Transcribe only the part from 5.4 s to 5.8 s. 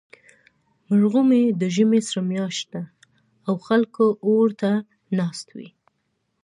وي.